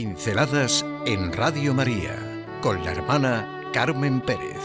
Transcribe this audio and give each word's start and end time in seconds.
Pinceladas 0.00 0.86
en 1.04 1.30
Radio 1.30 1.74
María 1.74 2.16
con 2.62 2.82
la 2.82 2.92
hermana 2.92 3.68
Carmen 3.70 4.22
Pérez. 4.22 4.56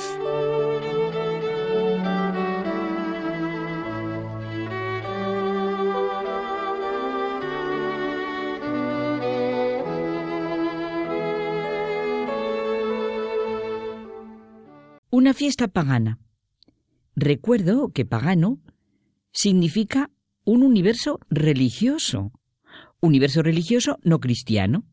Una 15.09 15.33
fiesta 15.33 15.67
pagana. 15.67 16.17
Recuerdo 17.17 17.89
que 17.89 18.05
pagano 18.05 18.61
significa 19.33 20.11
un 20.45 20.63
universo 20.63 21.19
religioso, 21.29 22.31
universo 23.01 23.43
religioso 23.43 23.99
no 24.01 24.21
cristiano. 24.21 24.85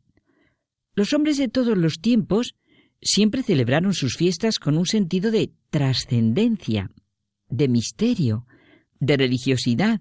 Los 0.95 1.12
hombres 1.12 1.38
de 1.38 1.48
todos 1.48 1.77
los 1.77 2.01
tiempos 2.01 2.55
siempre 3.01 3.42
celebraron 3.42 3.95
sus 3.95 4.16
fiestas 4.16 4.59
con 4.59 4.77
un 4.77 4.87
sentido 4.87 5.30
de 5.30 5.52
trascendencia, 5.70 6.91
de 7.48 7.68
misterio, 7.68 8.46
de 9.01 9.16
religiosidad, 9.16 10.01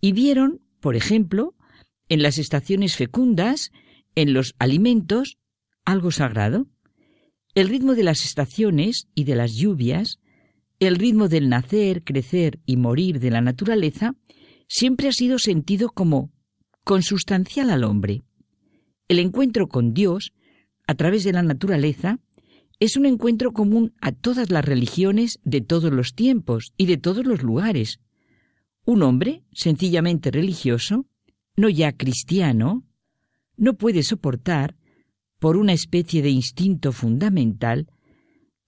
y 0.00 0.12
vieron, 0.12 0.60
por 0.80 0.96
ejemplo, 0.96 1.54
en 2.08 2.22
las 2.22 2.38
estaciones 2.38 2.96
fecundas, 2.96 3.70
en 4.14 4.34
los 4.34 4.54
alimentos, 4.58 5.38
algo 5.84 6.10
sagrado. 6.10 6.66
El 7.54 7.68
ritmo 7.68 7.94
de 7.94 8.02
las 8.02 8.24
estaciones 8.24 9.08
y 9.14 9.24
de 9.24 9.36
las 9.36 9.54
lluvias, 9.54 10.18
el 10.80 10.96
ritmo 10.96 11.28
del 11.28 11.48
nacer, 11.48 12.02
crecer 12.02 12.60
y 12.66 12.76
morir 12.76 13.20
de 13.20 13.30
la 13.30 13.40
naturaleza, 13.40 14.16
siempre 14.68 15.08
ha 15.08 15.12
sido 15.12 15.38
sentido 15.38 15.90
como 15.90 16.32
consustancial 16.82 17.70
al 17.70 17.84
hombre. 17.84 18.22
El 19.08 19.18
encuentro 19.18 19.68
con 19.68 19.94
Dios, 19.94 20.32
a 20.86 20.94
través 20.94 21.24
de 21.24 21.32
la 21.32 21.42
naturaleza, 21.42 22.20
es 22.80 22.96
un 22.96 23.06
encuentro 23.06 23.52
común 23.52 23.94
a 24.00 24.12
todas 24.12 24.50
las 24.50 24.64
religiones 24.64 25.38
de 25.44 25.60
todos 25.60 25.92
los 25.92 26.14
tiempos 26.14 26.72
y 26.76 26.86
de 26.86 26.96
todos 26.96 27.24
los 27.24 27.42
lugares. 27.42 28.00
Un 28.84 29.02
hombre, 29.02 29.44
sencillamente 29.52 30.30
religioso, 30.30 31.06
no 31.56 31.68
ya 31.68 31.92
cristiano, 31.92 32.84
no 33.56 33.74
puede 33.74 34.02
soportar, 34.02 34.76
por 35.38 35.58
una 35.58 35.74
especie 35.74 36.22
de 36.22 36.30
instinto 36.30 36.90
fundamental, 36.90 37.86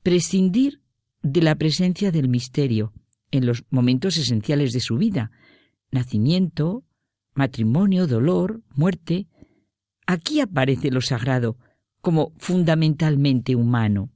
prescindir 0.03 0.83
de 1.23 1.41
la 1.41 1.55
presencia 1.55 2.13
del 2.13 2.29
misterio 2.29 2.93
en 3.31 3.47
los 3.47 3.65
momentos 3.71 4.19
esenciales 4.19 4.75
de 4.75 4.81
su 4.81 4.97
vida, 4.97 5.31
nacimiento, 5.91 6.85
matrimonio, 7.33 8.07
dolor, 8.07 8.63
muerte. 8.75 9.27
Aquí 10.07 10.41
aparece 10.41 10.91
lo 10.91 11.01
sagrado 11.01 11.57
como 12.01 12.33
fundamentalmente 12.39 13.57
humano. 13.57 14.11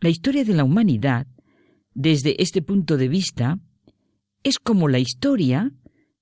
La 0.00 0.10
historia 0.10 0.44
de 0.44 0.54
la 0.54 0.64
humanidad, 0.64 1.26
desde 1.94 2.42
este 2.42 2.60
punto 2.60 2.96
de 2.96 3.08
vista, 3.08 3.58
es 4.42 4.58
como 4.58 4.88
la 4.88 4.98
historia 4.98 5.72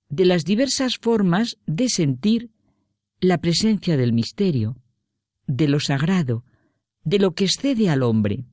de 0.08 0.24
las 0.24 0.44
diversas 0.44 0.98
formas 0.98 1.56
de 1.66 1.88
sentir 1.88 2.50
la 3.20 3.38
presencia 3.38 3.96
del 3.96 4.12
misterio, 4.12 4.76
de 5.46 5.68
lo 5.68 5.80
sagrado, 5.80 6.44
de 7.04 7.18
lo 7.18 7.34
que 7.34 7.44
excede 7.44 7.88
al 7.88 8.02
hombre. 8.02 8.44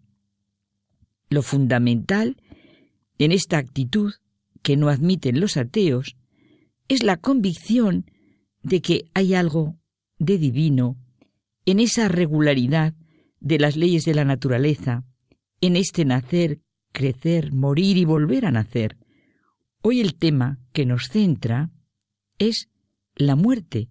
Lo 1.30 1.42
fundamental 1.42 2.38
en 3.20 3.32
esta 3.32 3.58
actitud 3.58 4.14
que 4.62 4.78
no 4.78 4.90
admiten 4.90 5.40
los 5.40 5.58
ateos 5.58 6.16
es 6.88 7.04
la 7.04 7.18
convicción 7.18 8.10
de 8.64 8.82
que 8.82 9.10
hay 9.14 9.34
algo 9.34 9.78
de 10.20 10.38
divino 10.38 10.98
en 11.66 11.80
esa 11.80 12.08
regularidad 12.08 12.94
de 13.40 13.60
las 13.60 13.76
leyes 13.76 14.06
de 14.06 14.14
la 14.14 14.26
naturaleza, 14.26 15.04
en 15.62 15.76
este 15.76 16.06
nacer, 16.06 16.62
crecer, 16.92 17.54
morir 17.54 17.98
y 17.98 18.06
volver 18.06 18.46
a 18.46 18.52
nacer. 18.52 18.98
Hoy 19.82 20.02
el 20.02 20.16
tema 20.16 20.60
que 20.74 20.86
nos 20.86 21.10
centra 21.10 21.72
es 22.40 22.70
la 23.16 23.36
muerte, 23.36 23.90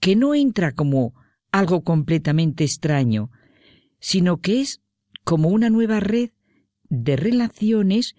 que 0.00 0.16
no 0.16 0.34
entra 0.34 0.72
como 0.72 1.14
algo 1.50 1.82
completamente 1.82 2.64
extraño, 2.64 3.30
sino 4.00 4.40
que 4.40 4.60
es 4.60 4.80
como 5.24 5.48
una 5.48 5.70
nueva 5.70 6.00
red 6.00 6.30
de 6.88 7.16
relaciones 7.16 8.14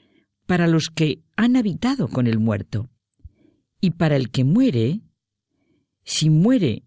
para 0.45 0.67
los 0.67 0.89
que 0.89 1.23
han 1.35 1.55
habitado 1.55 2.07
con 2.07 2.27
el 2.27 2.39
muerto. 2.39 2.89
Y 3.81 3.91
para 3.91 4.15
el 4.15 4.29
que 4.29 4.43
muere, 4.43 5.01
si 6.03 6.29
muere 6.29 6.83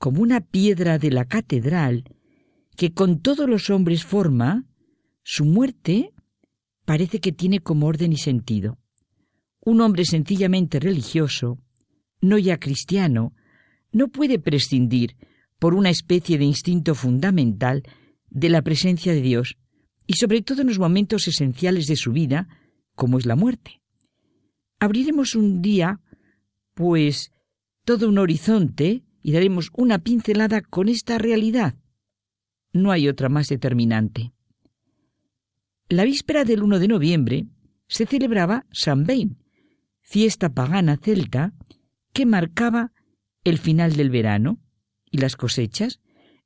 como 0.00 0.22
una 0.22 0.40
piedra 0.40 0.98
de 0.98 1.10
la 1.10 1.26
catedral 1.26 2.04
que 2.74 2.94
con 2.94 3.20
todos 3.20 3.46
los 3.46 3.68
hombres 3.68 4.02
forma, 4.02 4.64
su 5.22 5.44
muerte 5.44 6.14
parece 6.86 7.20
que 7.20 7.32
tiene 7.32 7.60
como 7.60 7.86
orden 7.86 8.10
y 8.10 8.16
sentido. 8.16 8.78
Un 9.60 9.82
hombre 9.82 10.06
sencillamente 10.06 10.80
religioso, 10.80 11.58
no 12.22 12.38
ya 12.38 12.58
cristiano, 12.58 13.34
no 13.92 14.08
puede 14.08 14.38
prescindir, 14.38 15.16
por 15.58 15.74
una 15.74 15.90
especie 15.90 16.38
de 16.38 16.46
instinto 16.46 16.94
fundamental, 16.94 17.82
de 18.30 18.48
la 18.48 18.62
presencia 18.62 19.12
de 19.12 19.20
Dios, 19.20 19.58
y 20.06 20.14
sobre 20.14 20.40
todo 20.40 20.62
en 20.62 20.68
los 20.68 20.78
momentos 20.78 21.28
esenciales 21.28 21.86
de 21.86 21.96
su 21.96 22.12
vida, 22.12 22.48
como 22.94 23.18
es 23.18 23.26
la 23.26 23.36
muerte. 23.36 23.82
Abriremos 24.78 25.34
un 25.34 25.60
día, 25.60 26.00
pues, 26.72 27.32
todo 27.84 28.08
un 28.08 28.16
horizonte 28.16 29.04
y 29.22 29.32
daremos 29.32 29.70
una 29.74 29.98
pincelada 29.98 30.60
con 30.60 30.88
esta 30.88 31.18
realidad. 31.18 31.74
No 32.72 32.92
hay 32.92 33.08
otra 33.08 33.28
más 33.28 33.48
determinante. 33.48 34.32
La 35.88 36.04
víspera 36.04 36.44
del 36.44 36.62
1 36.62 36.78
de 36.78 36.88
noviembre 36.88 37.46
se 37.88 38.06
celebraba 38.06 38.66
San 38.70 39.04
Bain, 39.04 39.38
fiesta 40.00 40.54
pagana 40.54 40.96
celta 40.96 41.52
que 42.12 42.26
marcaba 42.26 42.92
el 43.44 43.58
final 43.58 43.96
del 43.96 44.10
verano 44.10 44.60
y 45.10 45.18
las 45.18 45.36
cosechas 45.36 46.00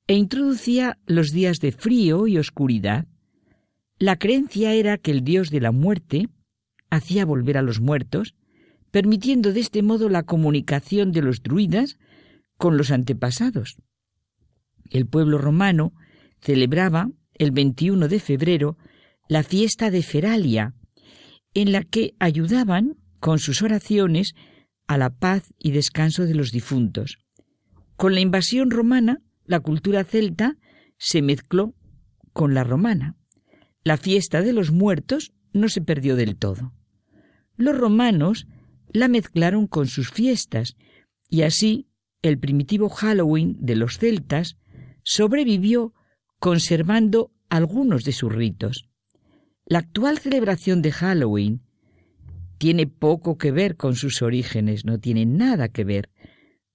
e 0.06 0.14
introducía 0.14 0.98
los 1.06 1.32
días 1.32 1.60
de 1.60 1.72
frío 1.72 2.26
y 2.26 2.38
oscuridad. 2.38 3.06
La 3.98 4.16
creencia 4.16 4.72
era 4.72 4.98
que 4.98 5.10
el 5.10 5.24
dios 5.24 5.50
de 5.50 5.60
la 5.60 5.72
muerte 5.72 6.28
hacía 6.90 7.24
volver 7.24 7.58
a 7.58 7.62
los 7.62 7.80
muertos, 7.80 8.34
permitiendo 8.90 9.52
de 9.52 9.60
este 9.60 9.82
modo 9.82 10.08
la 10.08 10.22
comunicación 10.22 11.12
de 11.12 11.22
los 11.22 11.42
druidas 11.42 11.98
con 12.56 12.76
los 12.76 12.90
antepasados. 12.90 13.76
El 14.90 15.06
pueblo 15.06 15.38
romano 15.38 15.92
celebraba 16.40 17.08
el 17.34 17.50
21 17.50 18.08
de 18.08 18.20
febrero 18.20 18.76
la 19.28 19.42
fiesta 19.42 19.90
de 19.90 20.02
Feralia, 20.02 20.74
en 21.54 21.72
la 21.72 21.82
que 21.82 22.14
ayudaban 22.18 22.96
con 23.20 23.38
sus 23.38 23.62
oraciones 23.62 24.34
a 24.86 24.98
la 24.98 25.10
paz 25.10 25.54
y 25.58 25.70
descanso 25.70 26.24
de 26.24 26.34
los 26.34 26.50
difuntos. 26.52 27.18
Con 27.96 28.14
la 28.14 28.20
invasión 28.20 28.70
romana, 28.70 29.22
la 29.46 29.60
cultura 29.60 30.04
celta 30.04 30.56
se 30.98 31.22
mezcló 31.22 31.74
con 32.32 32.54
la 32.54 32.64
romana. 32.64 33.16
La 33.82 33.96
fiesta 33.96 34.42
de 34.42 34.52
los 34.52 34.72
muertos 34.72 35.32
no 35.52 35.68
se 35.68 35.80
perdió 35.80 36.16
del 36.16 36.36
todo. 36.36 36.72
Los 37.56 37.76
romanos 37.76 38.46
la 38.92 39.08
mezclaron 39.08 39.66
con 39.66 39.86
sus 39.86 40.10
fiestas 40.10 40.76
y 41.28 41.42
así 41.42 41.88
el 42.24 42.38
primitivo 42.38 42.88
Halloween 42.88 43.54
de 43.60 43.76
los 43.76 43.98
celtas 43.98 44.56
sobrevivió 45.02 45.92
conservando 46.38 47.30
algunos 47.50 48.02
de 48.04 48.12
sus 48.12 48.32
ritos. 48.32 48.88
La 49.66 49.80
actual 49.80 50.18
celebración 50.18 50.80
de 50.80 50.90
Halloween 50.90 51.60
tiene 52.56 52.86
poco 52.86 53.36
que 53.36 53.52
ver 53.52 53.76
con 53.76 53.94
sus 53.94 54.22
orígenes, 54.22 54.86
no 54.86 54.98
tiene 54.98 55.26
nada 55.26 55.68
que 55.68 55.84
ver. 55.84 56.08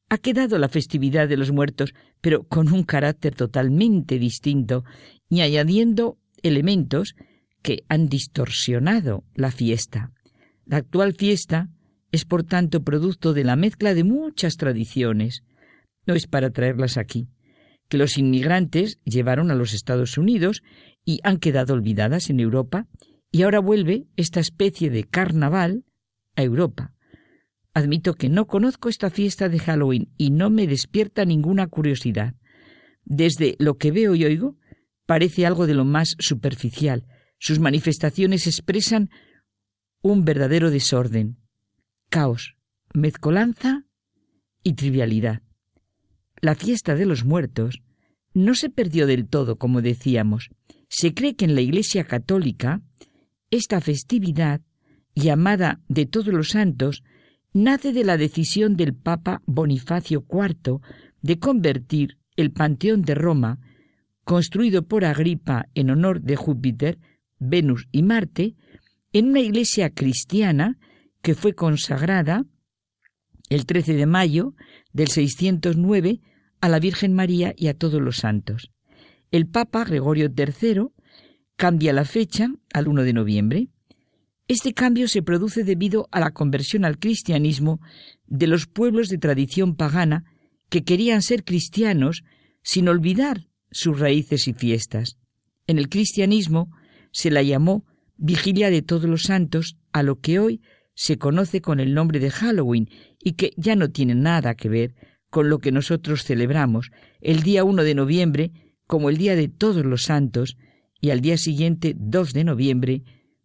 Ha 0.08 0.20
quedado 0.20 0.60
la 0.60 0.70
festividad 0.70 1.28
de 1.28 1.38
los 1.38 1.52
muertos, 1.52 1.96
pero 2.22 2.44
con 2.44 2.72
un 2.72 2.84
carácter 2.84 3.34
totalmente 3.34 4.20
distinto 4.20 4.84
y 5.30 5.42
añadiendo 5.42 6.20
elementos 6.44 7.16
que 7.64 7.86
han 7.90 8.08
distorsionado 8.08 9.24
la 9.34 9.50
fiesta. 9.50 10.12
La 10.66 10.78
actual 10.78 11.16
fiesta 11.16 11.70
es 12.12 12.26
por 12.26 12.44
tanto 12.44 12.84
producto 12.84 13.34
de 13.34 13.44
la 13.44 13.56
mezcla 13.56 13.94
de 13.94 14.04
muchas 14.04 14.58
tradiciones. 14.58 15.44
No 16.06 16.14
es 16.16 16.28
para 16.28 16.50
traerlas 16.52 16.98
aquí, 16.98 17.28
que 17.88 17.98
los 17.98 18.18
inmigrantes 18.18 19.00
llevaron 19.04 19.52
a 19.52 19.56
los 19.56 19.74
Estados 19.74 20.18
Unidos 20.18 20.64
y 21.06 21.20
han 21.24 21.38
quedado 21.38 21.74
olvidadas 21.74 22.30
en 22.30 22.40
Europa, 22.40 22.88
y 23.32 23.44
ahora 23.44 23.60
vuelve 23.60 24.08
esta 24.16 24.40
especie 24.40 24.90
de 24.90 25.04
carnaval 25.04 25.86
a 26.36 26.44
Europa. 26.44 26.94
Admito 27.74 28.16
que 28.16 28.30
no 28.30 28.48
conozco 28.48 28.90
esta 28.90 29.10
fiesta 29.10 29.50
de 29.50 29.60
Halloween 29.60 30.12
y 30.18 30.32
no 30.32 30.50
me 30.50 30.68
despierta 30.68 31.26
ninguna 31.26 31.68
curiosidad. 31.68 32.34
Desde 33.06 33.56
lo 33.60 33.78
que 33.78 33.92
veo 33.92 34.16
y 34.16 34.26
oigo, 34.26 34.58
parece 35.06 35.46
algo 35.46 35.68
de 35.68 35.76
lo 35.76 35.86
más 35.86 36.16
superficial. 36.20 37.06
Sus 37.38 37.60
manifestaciones 37.60 38.48
expresan 38.48 39.10
un 40.02 40.26
verdadero 40.26 40.72
desorden, 40.72 41.38
caos, 42.10 42.56
mezcolanza 42.94 43.86
y 44.64 44.74
trivialidad. 44.74 45.42
la 46.42 46.56
fiesta 46.56 46.96
de 46.96 47.06
los 47.06 47.26
muertos 47.26 47.82
no 48.34 48.56
se 48.56 48.70
perdió 48.70 49.08
del 49.08 49.28
todo, 49.28 49.58
como 49.58 49.82
decíamos. 49.82 50.50
Se 50.88 51.14
cree 51.14 51.36
que 51.36 51.46
en 51.46 51.56
la 51.56 51.62
Iglesia 51.62 52.06
Católica 52.06 52.82
esta 53.52 53.82
festividad, 53.82 54.62
llamada 55.16 55.82
de 55.88 56.06
todos 56.06 56.28
los 56.28 56.50
santos, 56.50 57.04
nace 57.52 57.94
de 57.94 58.04
la 58.04 58.18
decisión 58.18 58.78
del 58.78 58.94
Papa 58.94 59.42
Bonifacio 59.46 60.26
IV 60.32 60.80
de 61.22 61.40
convertir 61.40 62.18
el 62.36 62.52
Panteón 62.52 63.02
de 63.02 63.16
Roma, 63.16 63.60
construido 64.24 64.88
por 64.88 65.04
Agripa 65.04 65.68
en 65.74 65.90
honor 65.90 66.22
de 66.22 66.36
Júpiter, 66.36 67.00
Venus 67.40 67.88
y 67.92 68.04
Marte, 68.04 68.56
en 69.12 69.30
una 69.30 69.40
iglesia 69.42 69.90
cristiana 69.90 70.78
que 71.22 71.36
fue 71.36 71.54
consagrada 71.54 72.46
el 73.50 73.66
13 73.66 73.96
de 73.96 74.06
mayo 74.06 74.54
del 74.94 75.10
609 75.10 76.22
a 76.62 76.70
la 76.70 76.80
Virgen 76.80 77.14
María 77.14 77.54
y 77.58 77.68
a 77.68 77.74
todos 77.74 78.02
los 78.02 78.18
santos. 78.18 78.72
El 79.32 79.48
Papa 79.48 79.84
Gregorio 79.84 80.32
III 80.36 80.88
cambia 81.56 81.94
la 81.94 82.06
fecha 82.06 82.50
al 82.74 82.88
1 82.88 83.04
de 83.04 83.14
noviembre. 83.14 83.68
Este 84.48 84.74
cambio 84.74 85.08
se 85.08 85.22
produce 85.22 85.64
debido 85.64 86.08
a 86.12 86.20
la 86.20 86.32
conversión 86.32 86.86
al 86.86 86.98
cristianismo 86.98 87.80
de 88.26 88.48
los 88.48 88.66
pueblos 88.68 89.10
de 89.10 89.18
tradición 89.18 89.76
pagana 89.76 90.24
que 90.70 90.84
querían 90.84 91.22
ser 91.22 91.44
cristianos 91.44 92.24
sin 92.64 92.88
olvidar 92.88 93.48
sus 93.72 94.00
raíces 94.00 94.48
y 94.48 94.54
fiestas. 94.54 95.18
En 95.68 95.78
el 95.78 95.90
cristianismo 95.90 96.72
se 97.12 97.30
la 97.30 97.44
llamó 97.44 97.86
Vigilia 98.18 98.70
de 98.70 98.82
Todos 98.82 99.06
los 99.06 99.24
Santos, 99.24 99.78
a 99.92 100.04
lo 100.04 100.20
que 100.20 100.40
hoy 100.40 100.62
se 101.00 101.18
conoce 101.18 101.62
con 101.62 101.80
el 101.80 101.94
nombre 101.94 102.20
de 102.20 102.30
Halloween 102.30 102.90
y 103.24 103.32
que 103.32 103.54
ya 103.56 103.78
no 103.78 103.90
tiene 103.90 104.16
nada 104.16 104.56
que 104.56 104.68
ver 104.68 104.96
con 105.30 105.48
lo 105.48 105.60
que 105.60 105.72
nosotros 105.72 106.26
celebramos 106.26 106.92
el 107.22 107.42
día 107.42 107.64
1 107.64 107.86
de 107.86 107.96
noviembre 107.96 108.52
como 108.86 109.10
el 109.10 109.16
Día 109.16 109.38
de 109.38 109.48
Todos 109.48 109.86
los 109.86 110.04
Santos 110.04 110.58
y 111.00 111.12
al 111.12 111.22
día 111.22 111.38
siguiente, 111.38 111.96
2 111.98 112.34
de 112.34 112.44
noviembre, 112.44 113.04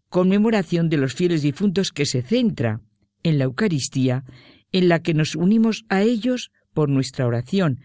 conmemoración 0.09 0.89
de 0.89 0.97
los 0.97 1.15
fieles 1.15 1.43
difuntos 1.43 1.93
que 1.93 2.07
se 2.07 2.23
centra 2.23 2.81
en 3.23 3.39
la 3.39 3.45
Eucaristía, 3.45 4.25
en 4.73 4.89
la 4.89 5.01
que 5.01 5.15
nos 5.15 5.37
unimos 5.37 5.85
a 5.89 6.03
ellos 6.03 6.51
por 6.73 6.89
nuestra 6.89 7.25
oración, 7.25 7.79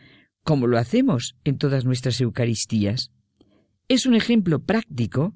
como 0.44 0.66
lo 0.66 0.80
hacemos 0.80 1.36
en 1.44 1.60
todas 1.60 1.86
nuestras 1.86 2.20
Eucaristías. 2.22 3.12
Es 3.88 4.08
un 4.08 4.16
ejemplo 4.16 4.64
práctico 4.64 5.36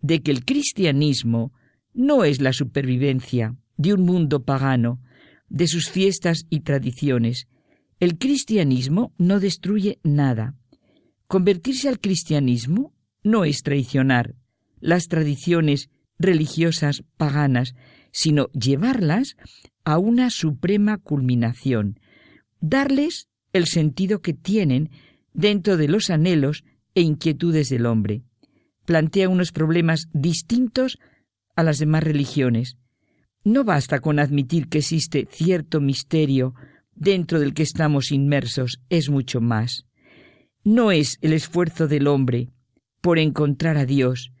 de 0.00 0.22
que 0.22 0.30
el 0.30 0.44
cristianismo 0.44 1.52
no 1.92 2.22
es 2.22 2.40
la 2.40 2.52
supervivencia 2.52 3.56
de 3.76 3.94
un 3.94 4.02
mundo 4.02 4.44
pagano, 4.44 5.00
de 5.48 5.66
sus 5.66 5.90
fiestas 5.90 6.46
y 6.50 6.60
tradiciones. 6.60 7.48
El 8.00 8.18
cristianismo 8.18 9.12
no 9.18 9.40
destruye 9.40 9.98
nada. 10.02 10.54
Convertirse 11.26 11.88
al 11.88 12.00
cristianismo 12.00 12.92
no 13.22 13.44
es 13.44 13.62
traicionar 13.62 14.34
las 14.80 15.08
tradiciones 15.08 15.88
religiosas 16.18 17.04
paganas, 17.16 17.74
sino 18.12 18.48
llevarlas 18.52 19.36
a 19.84 19.98
una 19.98 20.30
suprema 20.30 20.98
culminación, 20.98 21.98
darles 22.60 23.28
el 23.52 23.66
sentido 23.66 24.20
que 24.20 24.34
tienen 24.34 24.90
dentro 25.32 25.76
de 25.76 25.88
los 25.88 26.10
anhelos 26.10 26.64
e 26.94 27.00
inquietudes 27.00 27.70
del 27.70 27.86
hombre. 27.86 28.22
Plantea 28.84 29.28
unos 29.28 29.52
problemas 29.52 30.08
distintos 30.12 30.98
a 31.56 31.62
las 31.62 31.78
demás 31.78 32.04
religiones. 32.04 32.76
No 33.44 33.62
basta 33.62 34.00
con 34.00 34.18
admitir 34.18 34.68
que 34.68 34.78
existe 34.78 35.28
cierto 35.30 35.80
misterio 35.80 36.54
dentro 36.94 37.38
del 37.38 37.52
que 37.52 37.62
estamos 37.62 38.10
inmersos, 38.10 38.80
es 38.88 39.10
mucho 39.10 39.40
más. 39.42 39.84
No 40.64 40.90
es 40.90 41.18
el 41.20 41.34
esfuerzo 41.34 41.86
del 41.86 42.06
hombre 42.06 42.48
por 43.02 43.18
encontrar 43.18 43.76
a 43.76 43.84
Dios. 43.84 44.32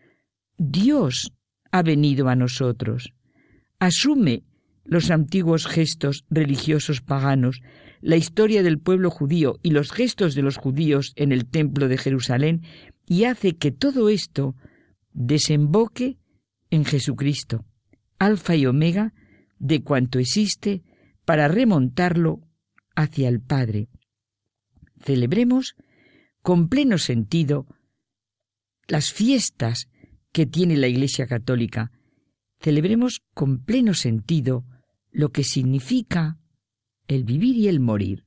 Dios 0.56 1.32
ha 1.70 1.82
venido 1.82 2.28
a 2.28 2.36
nosotros. 2.36 3.12
Asume 3.78 4.44
los 4.84 5.10
antiguos 5.10 5.66
gestos 5.66 6.24
religiosos 6.30 7.02
paganos, 7.02 7.60
la 8.00 8.16
historia 8.16 8.62
del 8.62 8.78
pueblo 8.78 9.10
judío 9.10 9.58
y 9.62 9.70
los 9.70 9.92
gestos 9.92 10.34
de 10.34 10.42
los 10.42 10.56
judíos 10.56 11.12
en 11.16 11.32
el 11.32 11.46
templo 11.46 11.88
de 11.88 11.98
Jerusalén 11.98 12.62
y 13.06 13.24
hace 13.24 13.56
que 13.56 13.70
todo 13.70 14.08
esto 14.08 14.54
desemboque 15.12 16.18
en 16.70 16.84
Jesucristo, 16.84 17.64
alfa 18.24 18.56
y 18.56 18.66
omega 18.66 19.12
de 19.58 19.82
cuanto 19.82 20.18
existe, 20.18 20.82
para 21.24 21.48
remontarlo 21.48 22.40
hacia 22.94 23.28
el 23.28 23.40
Padre. 23.40 23.88
Celebremos 25.00 25.74
con 26.42 26.68
pleno 26.68 26.98
sentido 26.98 27.66
las 28.86 29.12
fiestas 29.12 29.88
que 30.32 30.46
tiene 30.46 30.76
la 30.76 30.88
Iglesia 30.88 31.26
Católica. 31.26 31.92
Celebremos 32.60 33.22
con 33.32 33.64
pleno 33.64 33.94
sentido 33.94 34.64
lo 35.10 35.30
que 35.30 35.44
significa 35.44 36.38
el 37.08 37.24
vivir 37.24 37.56
y 37.56 37.68
el 37.68 37.80
morir. 37.80 38.26